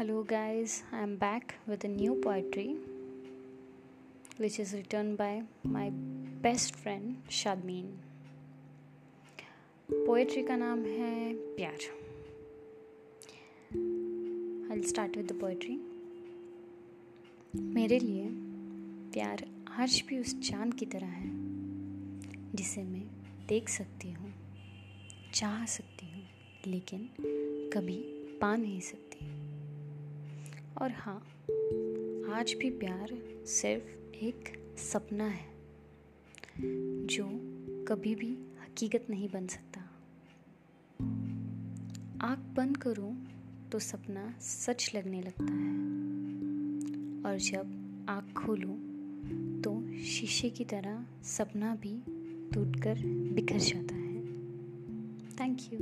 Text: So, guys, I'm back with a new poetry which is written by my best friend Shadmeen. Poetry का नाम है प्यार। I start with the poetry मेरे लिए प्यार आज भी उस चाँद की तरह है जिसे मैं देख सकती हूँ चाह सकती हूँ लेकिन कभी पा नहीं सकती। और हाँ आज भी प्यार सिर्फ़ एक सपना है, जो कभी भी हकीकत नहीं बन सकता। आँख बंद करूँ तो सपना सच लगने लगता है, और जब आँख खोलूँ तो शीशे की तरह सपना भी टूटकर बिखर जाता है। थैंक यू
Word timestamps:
So, 0.00 0.22
guys, 0.22 0.82
I'm 0.92 1.16
back 1.16 1.56
with 1.66 1.84
a 1.84 1.88
new 1.88 2.14
poetry 2.14 2.76
which 4.38 4.58
is 4.58 4.72
written 4.72 5.14
by 5.14 5.42
my 5.62 5.90
best 6.42 6.74
friend 6.74 7.16
Shadmeen. 7.28 7.84
Poetry 9.92 10.42
का 10.42 10.56
नाम 10.56 10.84
है 10.84 11.34
प्यार। 11.34 11.84
I 14.72 14.82
start 14.82 15.16
with 15.16 15.26
the 15.26 15.40
poetry 15.40 15.76
मेरे 17.74 17.98
लिए 17.98 18.28
प्यार 19.12 19.46
आज 19.78 20.02
भी 20.08 20.18
उस 20.18 20.40
चाँद 20.40 20.74
की 20.74 20.86
तरह 20.86 21.06
है 21.06 21.30
जिसे 22.54 22.82
मैं 22.82 23.06
देख 23.48 23.68
सकती 23.68 24.12
हूँ 24.12 24.34
चाह 25.34 25.64
सकती 25.66 26.06
हूँ 26.06 26.24
लेकिन 26.66 27.08
कभी 27.74 27.98
पा 28.40 28.56
नहीं 28.56 28.80
सकती। 28.80 29.50
और 30.82 30.90
हाँ 30.90 31.16
आज 32.34 32.54
भी 32.60 32.70
प्यार 32.70 33.08
सिर्फ़ 33.46 34.14
एक 34.16 34.48
सपना 34.78 35.24
है, 35.24 35.46
जो 37.06 37.24
कभी 37.88 38.14
भी 38.14 38.30
हकीकत 38.62 39.06
नहीं 39.10 39.28
बन 39.28 39.46
सकता। 39.46 39.80
आँख 42.26 42.38
बंद 42.56 42.76
करूँ 42.76 43.14
तो 43.72 43.78
सपना 43.78 44.34
सच 44.40 44.90
लगने 44.94 45.20
लगता 45.20 45.52
है, 45.52 45.74
और 47.24 47.38
जब 47.38 48.06
आँख 48.08 48.32
खोलूँ 48.36 48.76
तो 49.62 49.80
शीशे 50.04 50.50
की 50.50 50.64
तरह 50.64 51.04
सपना 51.22 51.74
भी 51.74 51.96
टूटकर 52.54 53.02
बिखर 53.34 53.58
जाता 53.58 53.94
है। 53.94 54.22
थैंक 55.40 55.72
यू 55.72 55.78